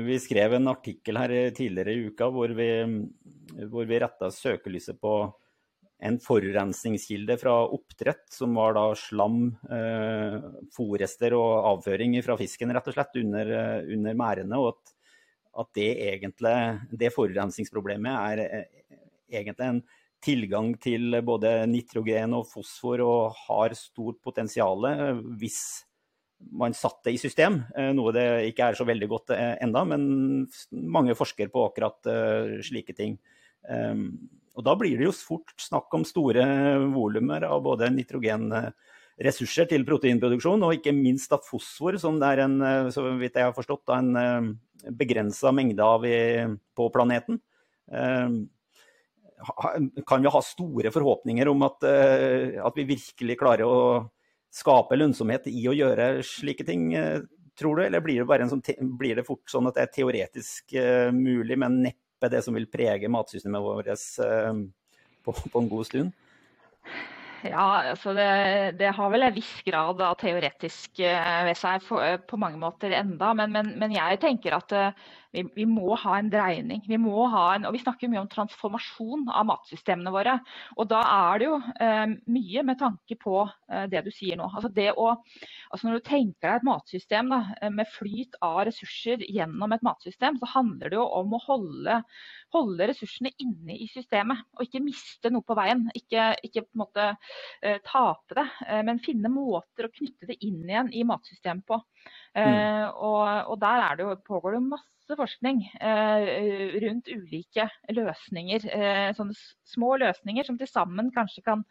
[0.07, 2.71] vi skrev en artikkel her tidligere i uka hvor vi,
[3.71, 5.13] hvor vi retta søkelyset på
[6.01, 10.39] en forurensningskilde fra oppdrett, som var da slam, eh,
[10.73, 13.53] fòrrester og avføring fra fisken rett og slett under,
[13.85, 14.57] under merdene.
[14.57, 14.95] Og at
[15.59, 16.55] at det egentlig,
[16.95, 18.97] det forurensningsproblemet er eh,
[19.31, 19.81] egentlig en
[20.21, 25.61] tilgang til både nitrogen og fosfor og har stort potensial eh, hvis
[26.57, 27.59] man satte det i system.
[27.77, 32.13] Eh, noe det ikke er så veldig godt enda, men mange forsker på akkurat
[32.65, 33.19] slike ting.
[34.57, 36.43] Og da blir det jo fort snakk om store
[36.91, 42.57] volumer av både nitrogenressurser til proteinproduksjon, og ikke minst av fosfor, som det er en,
[42.91, 44.57] så vidt jeg har forstått, en
[44.97, 46.03] begrensa mengde av
[46.75, 47.39] på planeten.
[47.91, 48.49] Ehm,
[50.07, 54.09] kan vi ha store forhåpninger om at, eh, at, vi virkelig klarer å
[54.53, 57.21] skape lønnsomhet i å gjøre slike ting, eh,
[57.57, 57.85] tror du?
[57.85, 58.63] Eller blir det, sånn,
[58.97, 60.73] blir det fort sånn at det er teoretisk
[61.13, 64.53] mulig, men neppe det som vil prege matsystemet vårt uh,
[65.25, 66.11] på, på, en god stund?
[67.41, 68.27] Ja, altså det,
[68.77, 72.93] det, har vel en viss grad av teoretisk eh, ved seg eh, på mange måter
[72.93, 73.31] enda.
[73.37, 76.83] Men, men, men jeg tenker at eh, vi, vi, må ha en dreining.
[76.87, 80.37] Vi må ha en, og vi snakker mye om transformasjon av matsystemene våre.
[80.77, 84.49] Og da er det jo eh, mye med tanke på eh, det du sier nå.
[84.49, 85.13] Altså det å,
[85.71, 87.41] altså når du tenker deg et matsystem da,
[87.71, 92.01] med flyt av ressurser gjennom et matsystem, så handler det jo om å holde
[92.51, 95.85] holde ressursene inne i systemet og ikke miste noe på veien.
[95.97, 97.07] Ikke, ikke på en måte
[97.61, 101.81] eh, tape det, uh, men finne måter å knytte det inn igjen i matsystemet på.
[102.31, 102.87] Mm.
[102.95, 105.63] og, og, der det jo, pågår det masse forskning
[106.83, 108.67] rundt ulike løsninger.
[109.17, 109.35] sånne
[109.67, 111.65] små løsninger som til sammen kanskje kan,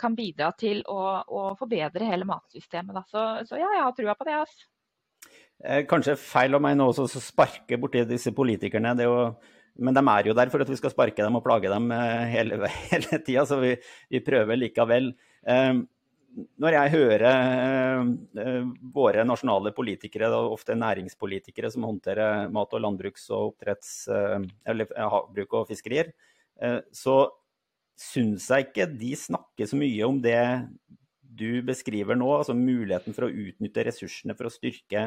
[0.00, 3.02] kan bidra til å, å, forbedre hele matsystemet.
[3.10, 4.38] Så, så, ja, jeg har trua på det.
[4.44, 5.84] altså.
[5.90, 8.94] kanskje feil av meg nå å sparke borti disse politikerne.
[9.02, 9.18] Jo,
[9.82, 11.90] men de er jo der for at vi skal sparke dem og plage dem
[12.30, 12.60] hele,
[12.92, 13.74] hele tida, så vi,
[14.12, 15.12] vi, prøver likevel.
[16.34, 18.08] Når jeg hører
[18.94, 25.68] våre nasjonale politikere, ofte næringspolitikere som håndterer mat- og landbruks- og oppdretts, eller havbruk og
[25.70, 26.10] fiskerier,
[26.90, 27.16] så
[27.94, 30.40] syns jeg ikke de snakker så mye om det
[31.34, 35.06] du beskriver nå, altså muligheten for å utnytte ressursene for å styrke,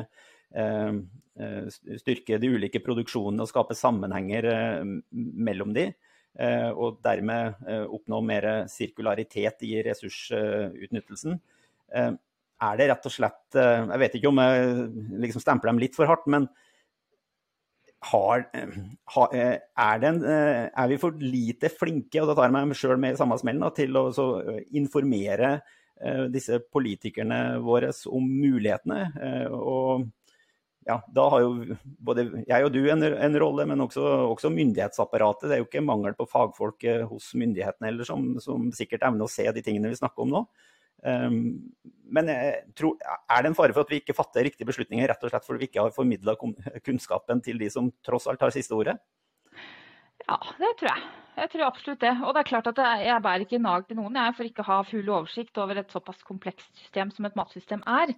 [0.51, 0.99] eh,
[1.39, 1.69] eh,
[2.01, 5.89] styrke de ulike produksjonene og skape sammenhenger eh, mellom de,
[6.37, 7.57] og dermed
[7.89, 11.39] oppnå mer sirkularitet i ressursutnyttelsen.
[11.97, 14.75] Er det rett og slett Jeg vet ikke om jeg
[15.23, 16.45] liksom stempler dem litt for hardt, men
[18.11, 18.45] har,
[19.15, 23.17] har, er, en, er, vi for lite flinke, og da tar jeg meg sjøl med
[23.17, 24.05] i samme smellen, til å
[24.77, 25.55] informere
[25.97, 28.99] Eh, disse politikerne våre om mulighetene.
[29.17, 30.05] Eh, og
[30.87, 31.75] ja, da har jo
[32.07, 35.49] både jeg og du en, en rolle, men også, også, myndighetsapparatet.
[35.49, 39.27] Det er jo ikke mangel på fagfolk eh, hos myndighetene heller, som, som, sikkert evner
[39.27, 40.43] å se de tingene vi snakker om nå.
[41.05, 41.35] Um,
[42.09, 42.31] men
[42.73, 45.45] tror, er det en fare for at vi ikke fatter riktige beslutninger rett og slett
[45.45, 46.33] fordi vi ikke har formidla
[46.87, 48.95] kunnskapen til de som tross alt har siste ordet?
[50.23, 51.26] Ja, det tror jeg.
[51.37, 52.13] Jeg tror absolutt det.
[52.25, 54.69] Og det er klart at jeg bærer ikke nag til noen jeg for ikke å
[54.71, 58.13] ha full oversikt over et såpass komplekst system som et matsystem er.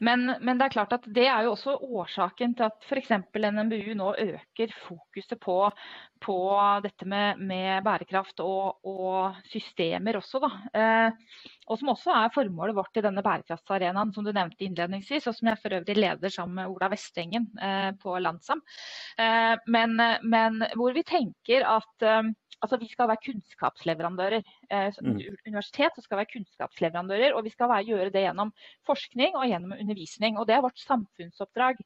[0.00, 3.12] Men, men, det er klart at det er jo også årsaken til at f.eks.
[3.36, 5.58] NMBU nå øker fokuset på,
[6.22, 6.36] på
[6.84, 10.40] dette med, med bærekraft og, og, systemer også.
[10.42, 10.50] Da.
[10.78, 15.36] Eh, og som også er formålet vårt i denne bærekraftsarenaen som du nevnte innledningsvis, og
[15.36, 18.62] som jeg for øvrig leder sammen med Ola Vestengen eh, på Landsam.
[19.18, 22.32] Eh, men, men, hvor vi tenker at eh,
[22.62, 24.46] altså vi skal være kunnskapsleverandører.
[24.72, 25.20] Eh, mm.
[25.46, 28.52] Universitet skal være kunnskapsleverandører, og vi skal være, gjøre det gjennom
[28.88, 30.38] forskning og gjennom undervisning.
[30.38, 31.82] og Det er vårt samfunnsoppdrag.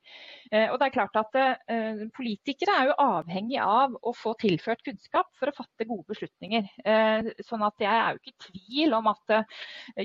[0.53, 4.85] Eh, og det er klart at eh, Politikere er jo avhengig av å få tilført
[4.87, 6.69] kunnskap for å fatte gode beslutninger.
[6.87, 9.35] Eh, sånn at Jeg er jo ikke i tvil om at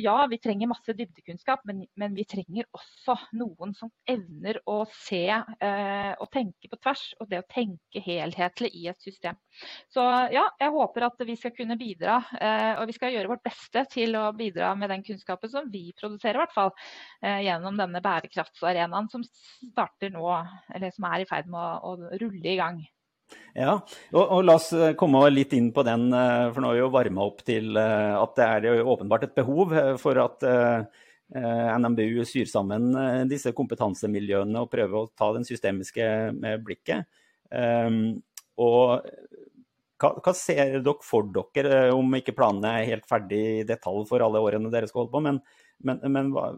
[0.02, 5.24] ja, vi trenger masse dybdekunnskap, men, men, vi trenger også noen som evner å se
[5.30, 9.38] eh, og tenke på tvers, og det å tenke helhetlig i et system.
[9.92, 13.44] Så ja, jeg håper at vi skal kunne bidra, eh, og vi skal gjøre vårt
[13.46, 16.72] beste til å bidra med den kunnskapen som vi produserer, i hvert fall.
[17.24, 20.26] Eh, gjennom denne bærekraftsarenaen som starter nå,
[20.74, 22.82] eller som er i ferd med å, å rulle i gang.
[23.56, 23.78] Ja,
[24.12, 26.92] og, og, La oss eh, komme litt inn på den, for nå har vi jo
[26.94, 30.44] varma opp til at det er åpenbart et behov for at
[31.32, 32.92] NMBU syr sammen
[33.32, 36.04] disse kompetansemiljøene og prøver å ta den systemiske
[36.60, 37.08] blikket.
[38.60, 39.08] Og
[40.02, 44.08] hva, hva, ser dere for dere, eh, om ikke planene er helt ferdig i detalj
[44.10, 45.42] for alle årene dere skal holde på, men,
[45.86, 46.52] men, men hva,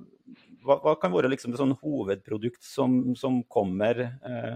[0.64, 4.54] hva, hva, kan være liksom et sånn hovedprodukt som, som kommer eh,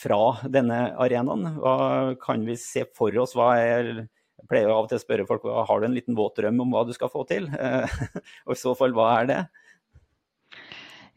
[0.00, 1.54] fra denne arenaen?
[1.60, 1.76] Hva
[2.22, 3.36] kan vi se for oss?
[3.38, 4.08] Hva er jeg
[4.48, 6.86] pleier av og til å spørre folk har du en liten våt drøm om hva
[6.88, 7.48] du skal få til.
[8.46, 9.40] og i så fall, hva er det?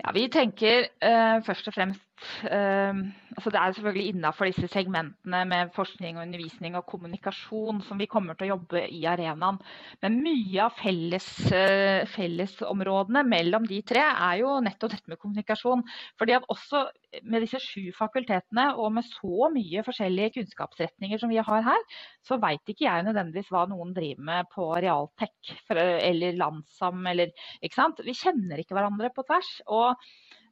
[0.04, 2.04] Ja, Vi tenker eh, først og fremst
[2.44, 8.08] altså Det er selvfølgelig innafor disse segmentene med forskning, og undervisning og kommunikasjon som vi
[8.12, 9.60] kommer til å jobbe i arenaen.
[10.04, 15.86] Men mye av felles, uh, fellesområdene mellom de tre er jo nettopp dette med kommunikasjon.
[16.20, 16.86] Fordi at også
[17.30, 21.88] med disse sju fakultetene og med så mye forskjellige kunnskapsretninger som vi har her,
[22.26, 27.78] så veit ikke jeg nødvendigvis hva noen driver med på realtek eller Landsam eller ikke
[27.78, 28.02] sant.
[28.06, 29.54] Vi kjenner ikke hverandre på tvers.
[29.68, 30.00] og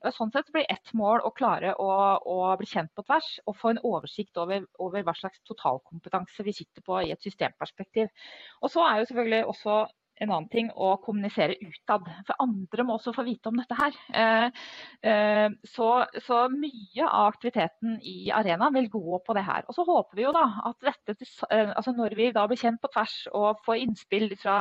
[0.10, 3.74] Sånn sett blir ett mål å klare å, å, bli kjent på tvers og få
[3.74, 8.10] en oversikt over, over, hva slags totalkompetanse vi sitter på i et systemperspektiv.
[8.62, 9.82] Og så er jo selvfølgelig også
[10.22, 12.06] en annen ting å kommunisere utad.
[12.28, 13.98] For andre må også få vite om dette her.
[14.22, 14.66] Eh,
[15.10, 15.90] eh, så,
[16.22, 19.66] så, mye av aktiviteten i arenaen vil gå på det her.
[19.68, 21.18] Og så håper vi jo da at dette,
[21.50, 24.58] eh, altså når vi da blir kjent på tvers og får innspill fra,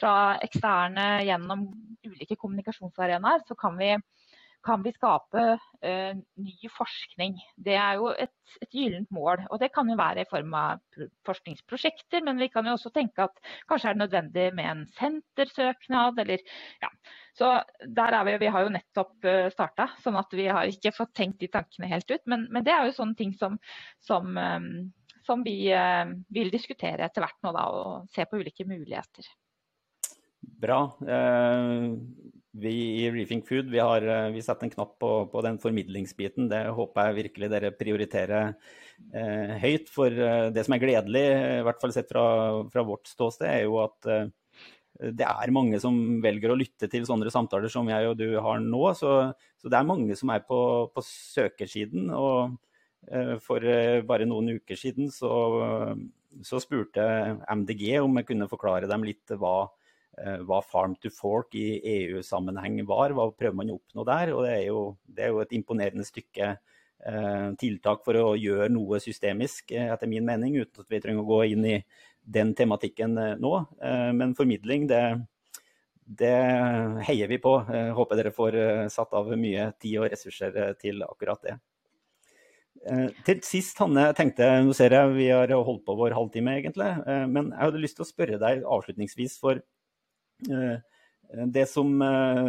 [0.00, 1.68] fra eksterne gjennom
[2.04, 3.94] ulike kommunikasjonsarenaer, så kan vi
[4.64, 7.36] kan vi skape uh, ny forskning.
[7.56, 9.44] Det er jo et, et gyllent mål.
[9.52, 10.82] Og det kan jo være i form av
[11.28, 13.40] forskningsprosjekter, men vi kan jo også tenke at
[13.70, 16.44] kanskje er det nødvendig med en sentersøknad, eller
[16.82, 16.92] ja.
[17.38, 17.52] Så
[17.86, 21.14] der er vi, vi har jo nettopp eh, starta, sånn at vi har ikke fått
[21.14, 22.24] tenkt de tankene helt ut.
[22.26, 23.60] Men, men det er jo sånne ting som,
[24.02, 24.88] som, um,
[25.26, 29.28] som vi uh, vil diskutere etter hvert nå, da, og se på ulike muligheter.
[30.58, 30.80] Bra.
[31.06, 31.94] Eh,
[32.62, 36.48] vi i Reefing Food vi har eh, vi satt en knapp på, på, den formidlingsbiten.
[36.50, 38.52] Det håper jeg virkelig dere prioriterer
[39.12, 39.92] eh, høyt.
[39.92, 41.24] For eh, det som er gledelig,
[41.60, 42.26] i hvert fall sett fra,
[42.72, 44.28] fra vårt ståsted, er jo at eh,
[44.98, 48.58] det er mange som velger å lytte til sånne samtaler som jeg og du har
[48.62, 48.82] nå.
[48.98, 49.12] Så,
[49.60, 50.60] så det er mange som er på,
[50.94, 52.10] på søkersiden.
[52.18, 52.56] Og
[53.12, 55.30] eh, for uh, bare noen uker siden så,
[56.42, 57.04] så, spurte
[57.46, 59.68] MDG om jeg kunne forklare dem litt hva,
[60.48, 63.14] hva Farm to Fork i EU-sammenheng var.
[63.14, 64.32] Hva prøver man å oppnå der?
[64.34, 66.56] Og det er jo, det er jo et imponerende stykke
[67.62, 71.44] tiltak for å gjøre noe systemisk, etter min mening, uten at vi trenger å gå
[71.54, 71.76] inn i
[72.28, 73.54] den tematikken eh, nå.
[73.82, 75.02] Eh, men formidling, det,
[76.20, 76.34] det
[77.08, 77.54] heier vi på.
[77.72, 81.58] Jeg håper dere får eh, satt av mye tid og ressurser til akkurat det.
[83.26, 86.86] Til sist, Hanne, tenkte, nå ser jeg vi har holdt på vår halvtime, egentlig.
[87.26, 89.58] Men jeg hadde lyst til å spørre deg avslutningsvis for
[90.38, 91.90] det som,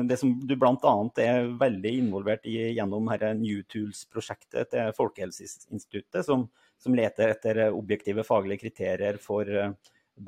[0.08, 0.92] det som du bl.a.
[1.20, 3.10] er veldig involvert i gjennom
[3.42, 6.46] New Tools-prosjektet til Folkehelseinstituttet, som,
[6.80, 9.74] som leter etter eh, objektive faglige kriterier for eh,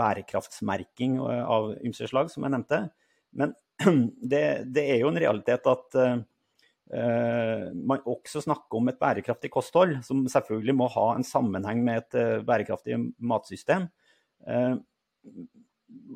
[0.02, 2.84] bærekraftsmerking eh, av ymse slag, som jeg nevnte.
[3.40, 3.56] Men
[4.34, 4.44] det,
[4.76, 6.20] det, er jo en realitet at uh,
[7.72, 12.46] man også snakker om et bærekraftig kosthold, som selvfølgelig må ha en sammenheng med et
[12.46, 13.88] bærekraftig matsystem.
[14.46, 14.76] Uh,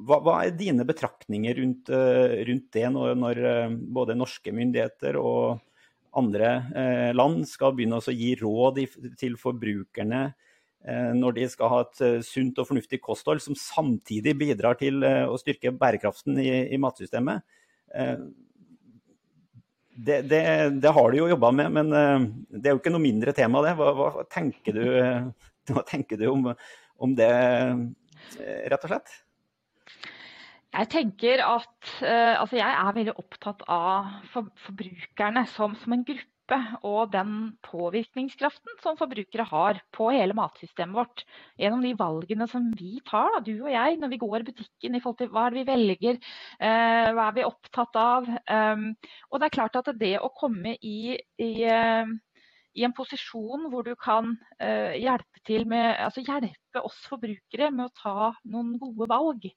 [0.06, 3.40] hva, hva, er dine betraktninger rundt, rundt det når, når,
[3.96, 5.64] både norske myndigheter og
[6.16, 8.80] andre eh, land skal begynne å gi råd
[9.20, 14.36] til forbrukerne eh, når de skal ha et eh, sunt og fornuftig kosthold som samtidig
[14.40, 17.44] bidrar til å styrke bærekraften i, i matsystemet.
[19.96, 20.40] Det, det,
[20.84, 21.92] det, har du jo jobba med, men
[22.52, 23.78] det er jo ikke noe mindre tema, det.
[23.80, 24.84] Hva, hva tenker du,
[25.72, 26.50] hva tenker du om,
[27.00, 27.30] om det,
[28.36, 29.16] rett og slett?
[30.76, 36.08] Jeg tenker at uh, altså jeg er veldig opptatt av for, forbrukerne som, som, en
[36.08, 36.32] gruppe.
[36.86, 37.30] Og den
[37.66, 41.24] påvirkningskraften som forbrukere har på hele matsystemet vårt.
[41.58, 44.94] Gjennom de valgene som vi tar, da, du og jeg, når vi går i butikken.
[44.94, 46.20] i forhold til Hva er det vi velger,
[46.60, 48.30] uh, hva er vi opptatt av.
[48.46, 48.92] Um,
[49.32, 52.14] og det er klart at det å komme i, i uh,
[52.76, 57.94] i en posisjon hvor du kan uh, hjelpe, med, altså hjelpe, oss forbrukere med å
[57.96, 59.48] ta noen gode valg.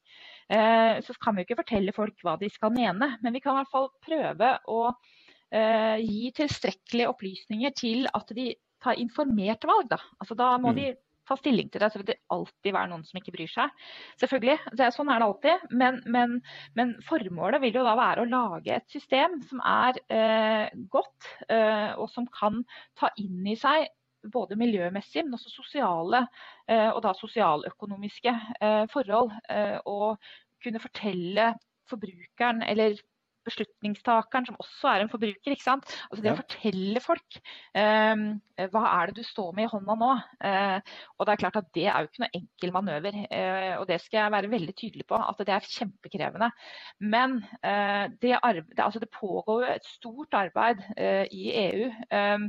[0.46, 3.62] Uh, så kan vi ikke fortelle folk hva de skal mene, men vi kan i
[3.62, 8.52] hvert fall prøve å uh, gi tilstrekkelige opplysninger til at de
[8.84, 9.90] tar informerte valg.
[9.90, 10.78] Da, altså, da må mm.
[10.78, 10.88] de
[11.28, 11.90] ta stilling til det.
[11.92, 13.84] Så vil det alltid være noen som ikke bryr seg.
[14.20, 15.68] Selvfølgelig, det, Sånn er det alltid.
[15.82, 16.38] Men, men,
[16.78, 21.92] men, formålet vil jo da være å lage et system som er eh, godt, eh,
[21.98, 22.64] og som kan
[22.98, 23.88] ta inn i seg
[24.32, 26.24] både miljømessig, men også sosiale
[26.66, 29.32] eh, og da sosialøkonomiske eh, forhold.
[29.52, 30.18] Eh, og
[30.64, 31.52] kunne fortelle
[31.88, 32.98] forbrukeren eller
[33.48, 35.54] beslutningstakeren, som også er en forbruker.
[35.54, 35.88] ikke sant?
[36.08, 36.36] Altså Det ja.
[36.36, 37.40] å fortelle folk
[37.74, 38.28] um,
[38.72, 40.10] hva er det du står med i hånda nå.
[40.42, 43.20] Uh, og Det er klart at det er jo ikke noe enkel manøver.
[43.30, 46.50] Uh, og Det skal jeg være veldig tydelig på, at det er kjempekrevende.
[47.00, 50.82] Men uh, det, det, altså det, pågår jo et stort arbeid
[51.34, 51.88] i EU.
[52.12, 52.48] Um,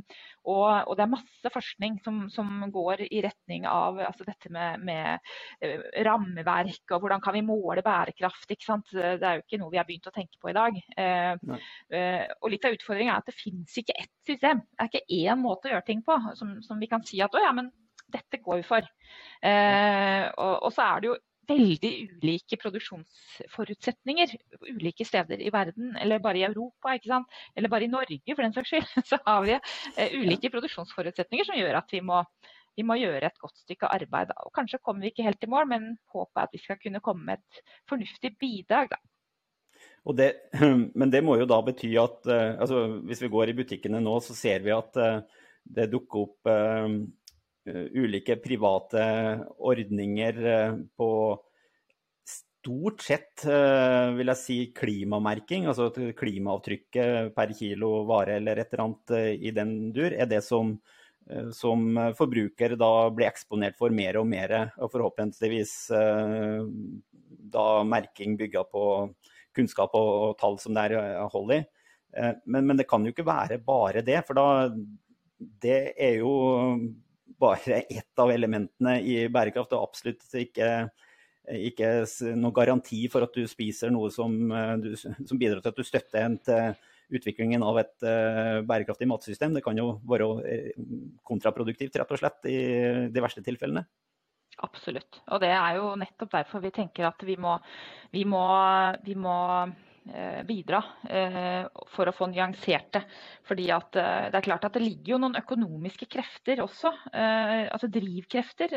[0.49, 4.81] og, og, det er masse forskning som, som går i retning av altså dette med,
[4.85, 8.49] med rammeverk og hvordan kan vi måle bærekraft.
[8.49, 8.91] ikke sant?
[8.91, 10.79] Det er jo ikke noe vi har begynt å tenke på i dag.
[10.97, 11.57] Uh,
[11.93, 14.63] uh, og Litt av utfordringen er at det finnes ikke ett system.
[14.73, 17.35] Det er ikke én måte å gjøre ting på som, som vi kan si at
[17.35, 17.71] å ja, men
[18.09, 18.85] dette går vi for.
[19.45, 21.17] Og, og, så er det jo
[21.49, 24.33] veldig ulike produksjonsforutsetninger
[24.69, 26.95] ulike steder i verden, eller bare i Europa,
[27.55, 28.89] eller bare i Norge for den saks skyld.
[29.09, 32.21] Så har vi eh, ulike produksjonsforutsetninger som gjør at vi må,
[32.77, 34.33] vi må gjøre et godt stykke arbeid.
[34.45, 37.03] Og kanskje kommer vi ikke helt i mål, men håpet er at vi skal kunne
[37.05, 38.93] komme med et fornuftig bidrag.
[38.93, 39.01] da.
[40.15, 40.29] Det,
[40.99, 44.15] men det må jo da bety at uh, altså, hvis vi går i butikkene nå,
[44.25, 46.49] så ser vi at uh, det dukker opp
[47.69, 49.01] Eh, ulike private
[49.57, 51.09] ordninger eh, på
[52.25, 55.67] stort sett, eh, vil jeg si, klimamerking.
[55.69, 60.77] Altså klimaavtrykket per kilo vare eller et eller annet i den dur, er det som,
[61.53, 64.55] som forbruker da blir eksponert for mer og mer.
[64.79, 65.75] Og forhåpentligvis
[67.53, 68.85] da merking bygga på
[69.59, 71.61] kunnskap og, og, tall som det er hold i.
[72.49, 74.71] Men, men, det kan jo ikke være bare det, for da
[75.39, 76.33] det er jo
[77.39, 80.69] bare ett av elementene i bærekraft, og absolutt ikke,
[81.55, 81.91] ikke
[82.35, 85.87] noen garanti for at du spiser noe som, eh, du, som bidrar til at du
[85.87, 86.73] støtter en til
[87.09, 89.55] utviklingen av et uh, bærekraftig matsystem.
[89.55, 90.75] Det kan jo være eh,
[91.25, 92.59] kontraproduktivt, rett og slett, i
[93.09, 93.81] de verste tilfellene.
[94.59, 95.21] Absolutt.
[95.31, 97.55] Og det er jo nettopp derfor vi tenker at vi må,
[98.11, 98.43] vi må,
[99.05, 99.37] vi må
[100.47, 100.79] bidra
[101.09, 103.01] eh, for å få nyansert det.
[103.47, 106.89] Fordi at eh, det er klart at det ligger jo noen økonomiske krefter også,
[107.19, 108.69] altså drivkrefter,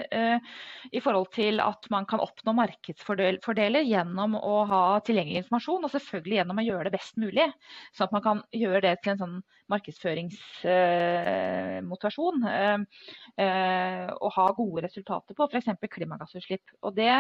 [0.93, 6.37] i forhold til at man kan oppnå markedsfordeler gjennom å ha tilgjengelig informasjon, og selvfølgelig
[6.39, 7.47] gjennom å gjøre det best mulig.
[7.97, 9.37] Sånn at man kan gjøre det til en sånn
[9.73, 12.39] markedsføringsmotivasjon.
[14.13, 15.69] Og ha gode resultater på f.eks.
[15.97, 16.67] klimagassutslipp.
[16.83, 17.15] Og det,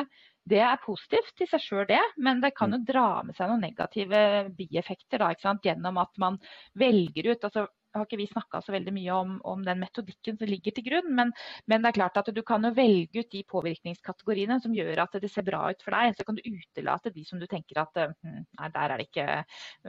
[0.48, 3.62] det, er positivt i seg sjøl, det, men det kan jo dra med seg noen
[3.62, 4.24] negative
[4.58, 5.30] bieffekter da,
[5.62, 6.40] gjennom at man
[6.78, 10.48] velger ut altså har ikke vi snakka så veldig mye om, om, den metodikken som
[10.48, 11.32] ligger til grunn, men,
[11.68, 15.18] men, det er klart at du kan jo velge ut de påvirkningskategoriene som gjør at
[15.22, 16.16] det ser bra ut for deg.
[16.16, 19.26] Så kan du utelate de som du tenker at hm, nei, der er det ikke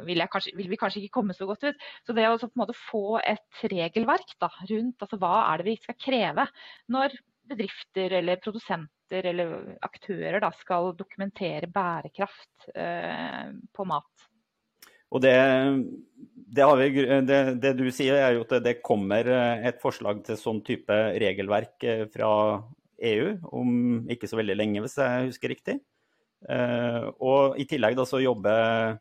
[0.09, 1.85] vil, kanskje, vil, vi kanskje ikke komme så godt ut.
[2.03, 5.71] Så det å på en måte få et regelverk da, rundt altså hva er det
[5.71, 6.47] vi skal kreve
[6.91, 7.15] når
[7.49, 14.29] bedrifter eller produsenter eller aktører da, skal dokumentere bærekraft eh, på mat.
[15.13, 15.33] Og det,
[16.57, 20.39] det, vi, det, det, du sier, er jo at det kommer eh, et forslag til
[20.39, 22.31] sånn type regelverk eh, fra
[23.03, 25.77] EU om ikke så veldig lenge, hvis jeg husker riktig.
[26.49, 28.99] Eh, og i tillegg da så jobber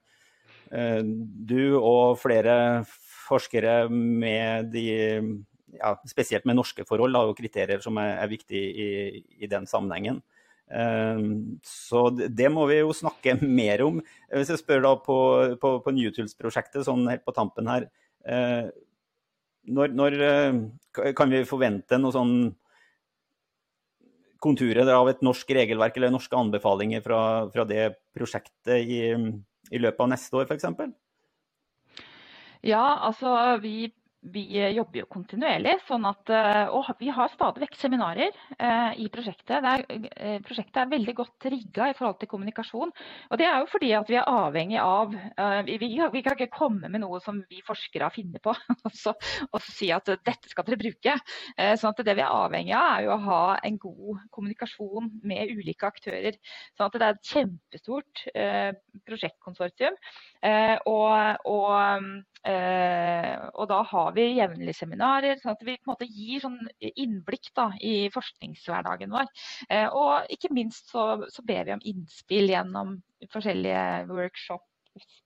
[0.73, 2.55] du og flere
[2.89, 4.87] forskere med de
[5.79, 9.69] ja, Spesielt med norske forhold da, og kriterier som er, er viktige i, i den
[9.71, 10.23] sammenhengen.
[10.73, 14.01] Ehm, så det må vi jo snakke mer om.
[14.33, 15.19] Hvis jeg spør da på,
[15.61, 17.89] på, på Newtools-prosjektet sånn helt på tampen her.
[18.25, 18.73] Eh,
[19.73, 22.35] når, når, eh, kan vi forvente noe sånn
[24.43, 27.21] konturer av et norsk regelverk eller norske anbefalinger fra,
[27.53, 29.03] fra det prosjektet i,
[29.71, 30.67] i løpet av neste år f.eks.?
[32.67, 33.31] Ja, altså
[33.63, 33.93] vi
[34.23, 34.45] vi
[34.75, 35.79] jobber jo kontinuerlig.
[35.89, 39.65] sånn at, eh, Og vi har stadig vekk seminarer eh, i prosjektet.
[39.65, 39.85] Er,
[40.17, 42.93] eh, prosjektet er veldig godt rigga i forhold til kommunikasjon.
[43.31, 46.55] Og det er jo fordi at vi er avhengig av eh, vi, vi, kan ikke
[46.55, 48.55] komme med noe som vi forskere har funnet på
[48.87, 49.15] og så,
[49.51, 51.17] og så si at dette skal dere bruke.
[51.57, 55.11] Eh, sånn at det vi er avhengig av, er jo å ha en god kommunikasjon
[55.27, 56.39] med ulike aktører.
[56.77, 58.71] Sånn at det er et kjempestort eh,
[59.09, 59.99] prosjektkonsortium.
[60.87, 66.09] og, og Eh, og da har vi jevnlige seminarer, sånn at vi på en måte
[66.11, 69.31] gir sånn innblikk da, i forskningshverdagen vår.
[69.69, 72.97] Eh, og ikke minst så, så, ber vi om innspill gjennom
[73.33, 75.21] forskjellige workshops,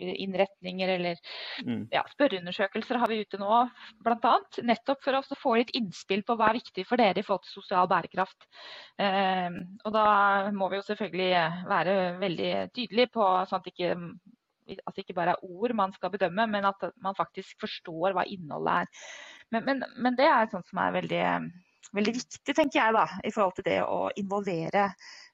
[0.00, 1.18] innretninger eller
[1.66, 1.88] mm.
[1.92, 3.58] ja, spørreundersøkelser har vi ute nå
[4.04, 4.34] bl.a.
[4.64, 7.58] Nettopp for å få litt innspill på hva er viktig for dere i forhold til
[7.58, 8.48] sosial bærekraft.
[9.02, 10.06] Eh, og da
[10.56, 11.30] må vi jo selvfølgelig
[11.68, 13.94] være veldig tydelige på sånn at ikke
[14.78, 18.26] at det ikke bare er ord man skal bedømme, men at man faktisk forstår hva
[18.28, 19.08] innholdet er.
[19.50, 21.24] Men, men, men det er sånt som er veldig,
[21.96, 24.86] veldig, viktig, tenker jeg, da, i forhold til det å involvere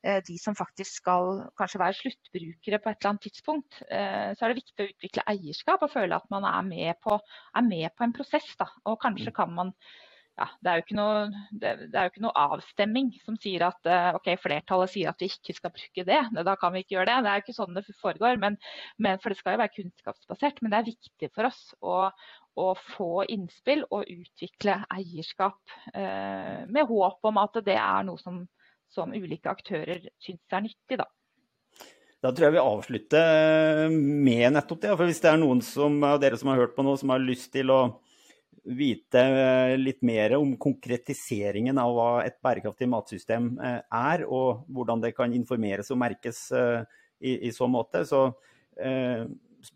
[0.02, 3.80] eh, de som faktisk skal kanskje være sluttbrukere på et eller annet tidspunkt.
[3.90, 7.20] Eh, så er det viktig å utvikle eierskap og føle at man er med på,
[7.56, 8.48] er med på en prosess.
[8.60, 8.70] Da.
[8.88, 9.36] Og kanskje mm.
[9.36, 9.74] kan man
[10.36, 14.08] ja, det, er noe, det, det, er jo ikke noe, avstemming som sier at eh,
[14.18, 16.18] ok, flertallet sier at vi ikke skal bruke det.
[16.44, 17.22] Da kan vi ikke gjøre det.
[17.24, 18.36] Det er jo ikke sånn det foregår.
[18.42, 18.58] Men,
[19.00, 20.60] men, for det skal jo være kunnskapsbasert.
[20.60, 21.96] Men det er viktig for oss å,
[22.60, 28.44] å få innspill og utvikle eierskap eh, med håp om at det er noe som,
[28.92, 31.00] som ulike aktører syns er nyttig.
[31.00, 31.08] da.
[32.20, 34.92] Da tror jeg vi avslutter med nettopp det.
[34.98, 35.64] For hvis det er noen
[36.04, 37.86] av dere som har hørt på nå, som har lyst til å
[38.66, 45.02] vite eh, litt mer om konkretiseringen av hva et bærekraftig matsystem eh, er, og hvordan
[45.04, 46.82] det kan informeres og merkes eh,
[47.20, 48.02] i, i så måte.
[48.08, 48.26] Så
[48.80, 49.24] eh,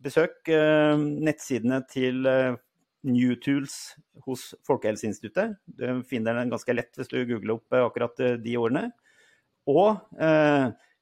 [0.02, 2.58] besøk eh, nettsidene til eh,
[3.06, 3.76] Newtools
[4.26, 5.56] hos Folkehelseinstituttet.
[5.64, 8.90] Du finner den ganske lett hvis du googler opp akkurat de ordene.
[9.70, 10.02] Og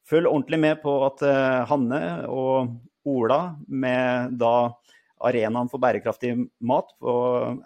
[0.07, 1.25] følg ordentlig med på at
[1.71, 2.77] Hanne og
[3.09, 4.53] Ola med da
[5.25, 7.13] arenaen for bærekraftig mat på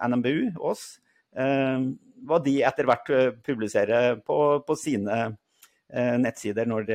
[0.09, 0.99] NMBU, oss,
[1.37, 1.89] eh,
[2.27, 6.87] hva de etter hvert eh, publiserer på, på sine eh, nettsider når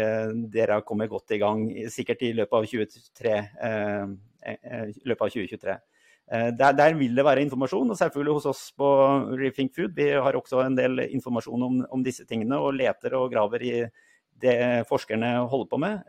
[0.53, 3.37] dere har kommet godt i gang, sikkert i løpet av 2023.
[5.03, 5.77] Løpet av 2023.
[6.27, 8.87] Der, der, vil det være informasjon, og selvfølgelig hos oss på
[9.39, 9.93] Rethink Food.
[9.95, 13.71] Vi har også en del informasjon om, om, disse tingene og leter og graver i
[14.43, 14.57] det
[14.89, 16.01] forskerne holder på med.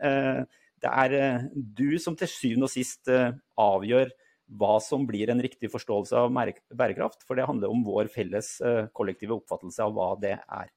[0.79, 4.11] Det er du som til syvende og sist avgjør
[4.49, 7.23] hva som blir en riktig forståelse av bærekraft.
[7.27, 10.71] For det handler om vår felles eh, kollektive oppfattelse av hva det er.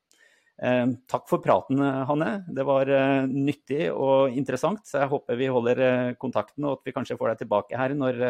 [0.63, 2.33] Eh, takk for praten, Hanne.
[2.53, 4.85] Det var eh, nyttig og interessant.
[4.89, 5.85] Så jeg håper vi holder
[6.21, 8.21] kontakten, og at vi kanskje får deg tilbake her når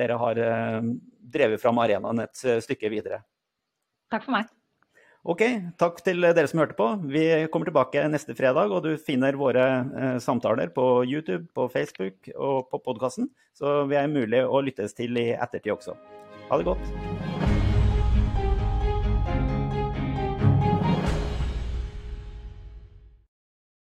[0.00, 0.38] dere har
[1.20, 3.20] drevet fram arenaen et stykke videre.
[4.10, 4.48] Takk for meg.
[5.20, 5.42] Ok,
[5.76, 6.86] takk til dere som hørte på.
[7.12, 12.32] Vi kommer tilbake neste fredag, og du finner våre eh, samtaler på YouTube, på Facebook
[12.38, 13.28] og på podkasten.
[13.52, 15.98] Så vi er mulig å lyttes til i ettertid også.
[16.48, 17.49] Ha det godt.